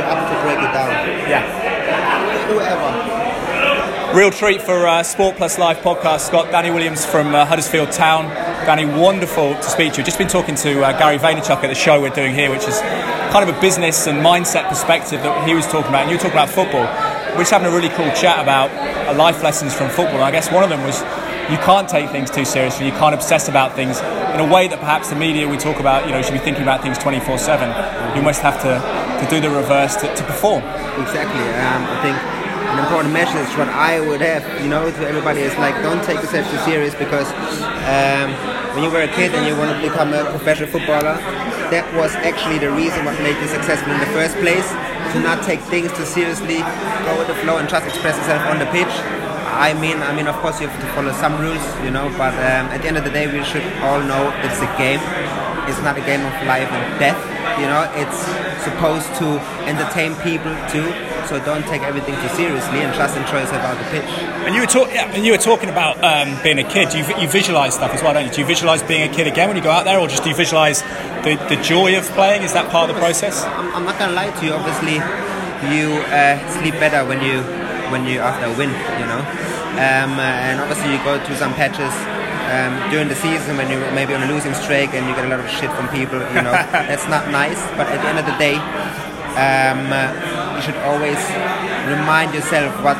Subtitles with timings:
[0.00, 0.90] you're up to break it down.
[1.28, 1.44] Yeah.
[2.48, 4.16] Whoever.
[4.18, 6.20] Real treat for uh, Sport Plus Live podcast.
[6.20, 8.24] Scott, Danny Williams from uh, Huddersfield Town.
[8.66, 10.04] Danny, wonderful to speak to you.
[10.04, 12.80] Just been talking to uh, Gary Vaynerchuk at the show we're doing here, which is
[13.30, 16.22] kind of a business and mindset perspective that he was talking about, and you were
[16.22, 16.84] talking about football.
[17.32, 18.70] We're just having a really cool chat about
[19.06, 20.16] uh, life lessons from football.
[20.16, 21.00] And I guess one of them was
[21.50, 22.86] you can't take things too seriously.
[22.86, 24.00] You can't obsess about things
[24.34, 26.62] in a way that perhaps the media we talk about, you know, should be thinking
[26.62, 28.16] about things 24 7.
[28.16, 30.62] You must have to, to do the reverse to, to perform.
[31.02, 31.42] Exactly.
[31.58, 32.16] Um, I think
[32.70, 36.22] an important message what I would have, you know, to everybody is like don't take
[36.22, 37.26] yourself too serious because
[37.90, 38.30] um,
[38.74, 41.18] when you were a kid and you wanted to become a professional footballer,
[41.74, 44.66] that was actually the reason what made you successful in the first place.
[45.14, 46.62] To not take things too seriously,
[47.02, 49.19] go with the flow and just express yourself on the pitch.
[49.52, 52.32] I mean, I mean, of course you have to follow some rules, you know, but
[52.34, 55.00] um, at the end of the day, we should all know it's a game.
[55.68, 57.18] It's not a game of life and death.
[57.60, 58.18] You know, it's
[58.64, 60.86] supposed to entertain people too.
[61.28, 64.08] So don't take everything too seriously and just enjoy yourself out the pitch.
[64.46, 66.92] And you were, talk- yeah, and you were talking about um, being a kid.
[66.94, 68.32] You, you visualise stuff as well, don't you?
[68.32, 70.30] Do you visualise being a kid again when you go out there, or just do
[70.30, 70.80] you visualise
[71.22, 72.42] the, the joy of playing?
[72.42, 73.44] Is that part of the process?
[73.44, 74.52] I'm, I'm not gonna lie to you.
[74.54, 74.94] Obviously,
[75.76, 77.44] you uh, sleep better when you
[77.90, 78.70] when you after a win.
[78.98, 79.22] You know,
[79.78, 81.92] um, and obviously you go through some patches.
[82.50, 85.28] Um, during the season, when you're maybe on a losing streak and you get a
[85.28, 87.62] lot of shit from people, you know, that's not nice.
[87.78, 88.58] But at the end of the day,
[89.38, 90.10] um, uh,
[90.56, 91.20] you should always
[91.86, 92.98] remind yourself what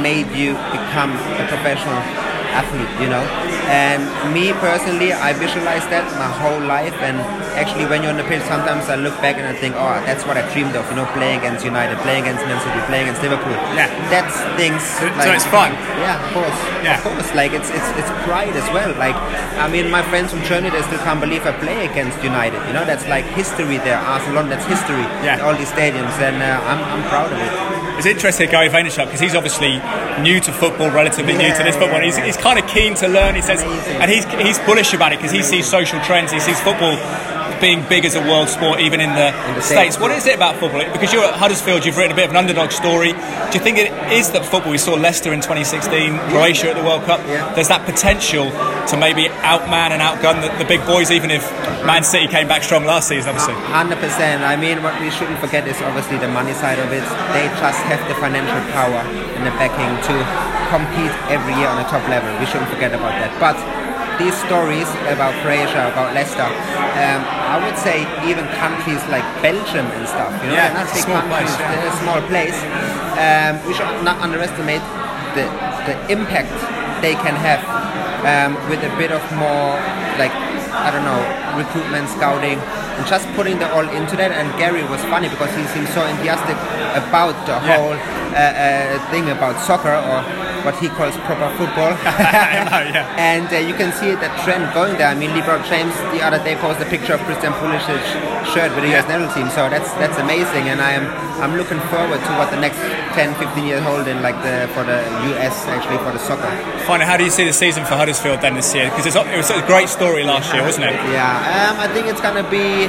[0.00, 2.00] made you become a professional
[2.60, 3.22] athlete, you know.
[3.68, 4.00] And
[4.32, 6.94] me personally, I visualize that my whole life.
[7.04, 7.18] And
[7.60, 10.24] actually, when you're on the pitch, sometimes I look back and I think, oh, that's
[10.24, 13.22] what I dreamed of, you know, playing against United, playing against Man City, playing against
[13.22, 13.56] Liverpool.
[13.78, 13.88] Yeah.
[14.08, 14.80] That's things.
[14.82, 15.72] So- so it's fun?
[16.02, 16.58] Yeah, of course.
[16.86, 16.96] Yeah.
[16.96, 17.28] Of course.
[17.34, 18.90] Like it's it's it's pride as well.
[18.96, 19.16] Like
[19.58, 22.60] I mean, my friends from Germany, they still can't believe I play against United.
[22.68, 23.98] You know, that's like history there.
[23.98, 25.02] Arsenal, that's history.
[25.26, 25.42] Yeah.
[25.44, 27.52] All these stadiums, and uh, I'm I'm proud of it.
[27.96, 29.80] It's interesting, Gary Vaynerchuk, because he's obviously
[30.22, 31.98] new to football, relatively new to this football.
[32.00, 32.26] yeah, He's, yeah.
[32.26, 33.34] he's kind of keen to learn.
[33.34, 36.30] He says, and he's he's bullish about it because he sees social trends.
[36.32, 36.96] He sees football
[37.60, 39.94] being big as a world sport, even in the, the states.
[39.94, 40.18] States, What yeah.
[40.18, 40.80] is it about football?
[40.92, 43.12] Because you're at Huddersfield, you've written a bit of an underdog story.
[43.12, 44.72] Do you think it is that football?
[44.72, 47.20] We saw Leicester in 2016, Croatia at the World Cup.
[47.26, 47.52] Yeah.
[47.54, 48.50] There's that potential
[48.90, 51.42] to maybe outman and outgun the, the big boys, even if
[51.84, 53.54] Man City came back strong last season, obviously.
[53.70, 54.42] Hundred percent.
[54.42, 57.04] I mean, what we shouldn't forget is obviously the money side of it.
[57.34, 59.02] They just have the financial power
[59.38, 60.14] and the backing to
[60.70, 62.26] compete every year on a top level.
[62.38, 63.30] We shouldn't forget about that.
[63.38, 63.56] But
[64.18, 66.48] these stories about Croatia, about Leicester,
[67.02, 70.32] um, I would say even countries like Belgium and stuff.
[70.42, 71.54] You know, Yeah, not a big small countries.
[71.56, 71.92] place, yeah.
[71.92, 72.58] A small place.
[73.20, 74.82] Um, we should not underestimate
[75.36, 75.44] the
[75.88, 76.50] the impact
[77.04, 77.62] they can have
[78.26, 79.76] um, with a bit of more
[80.18, 80.32] like
[80.86, 81.22] I don't know
[81.56, 82.58] recruitment scouting
[82.96, 86.02] and just putting the all into that and Gary was funny because he seems so
[86.04, 86.56] enthusiastic
[86.96, 87.76] about the Yeah.
[87.76, 90.18] whole uh, uh, thing about soccer or
[90.66, 91.94] what he calls proper football
[92.74, 93.06] know, yeah.
[93.30, 96.42] and uh, you can see that trend going there I mean LeBron James the other
[96.42, 98.10] day posted a picture of Christian Pulisic's
[98.50, 101.06] shirt with the US national team so that's that's amazing and I am
[101.38, 102.82] I'm looking forward to what the next
[103.14, 105.06] 10 15 years hold in like the for the
[105.38, 106.50] US actually for the soccer
[106.86, 108.90] Finally, how do you see the season for Huddersfield then this year?
[108.90, 110.94] Because it was a great story last year, wasn't it?
[111.10, 112.86] Yeah, um, I think it's gonna be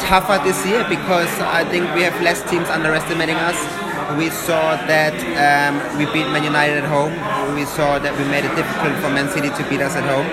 [0.00, 3.87] tougher this year because I think we have less teams underestimating us.
[4.16, 7.12] We saw that um, we beat Man United at home.
[7.52, 10.24] We saw that we made it difficult for Man City to beat us at home.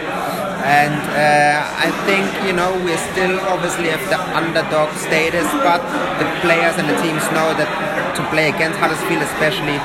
[0.63, 5.83] And uh, I think you know we still obviously have the underdog status, but
[6.17, 7.67] the players and the teams know that
[8.15, 9.77] to play against Huddersfield, especially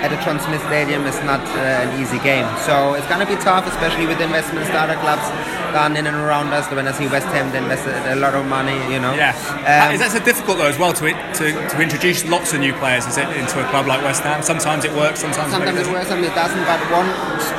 [0.00, 2.48] at the John Smith Stadium is not uh, an easy game.
[2.64, 5.28] So it's going to be tough, especially with investment starter clubs
[5.76, 6.66] done in and around us.
[6.72, 9.14] When I see West Ham, they invested a lot of money, you know.
[9.14, 9.36] Yeah.
[9.62, 12.72] Um, is that so difficult though as well to, to to introduce lots of new
[12.82, 13.06] players?
[13.06, 14.42] Is it into a club like West Ham?
[14.42, 15.94] Sometimes it works, sometimes, Sometimes it doesn't.
[15.94, 16.64] works, sometimes it doesn't.
[16.66, 17.08] But one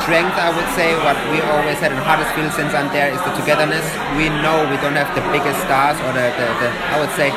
[0.03, 3.31] strength, I would say, what we always had in Huddersfield since I'm there is the
[3.37, 3.85] togetherness.
[4.19, 7.31] We know we don't have the biggest stars or the, the, the I would say,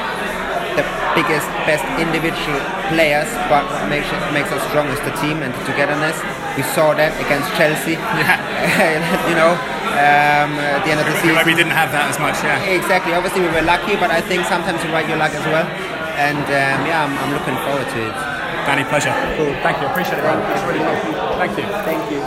[0.77, 2.59] the biggest, best individual
[2.91, 6.19] players, but what makes, it, makes us strong is the team and the togetherness.
[6.59, 7.97] We saw that against Chelsea.
[9.31, 9.55] you know,
[9.95, 11.39] um, at the end of the We season.
[11.39, 12.39] maybe didn't have that as much.
[12.43, 12.59] Yeah.
[12.67, 13.15] Exactly.
[13.15, 15.67] Obviously, we were lucky, but I think sometimes you ride your luck as well.
[16.19, 18.17] And um, yeah, I'm, I'm looking forward to it.
[18.67, 19.13] Danny, pleasure.
[19.37, 19.53] Cool.
[19.61, 19.87] Thank you.
[19.91, 20.41] Appreciate it, man.
[20.51, 21.37] It's really cool.
[21.37, 21.67] Thank you.
[21.85, 22.19] Thank you.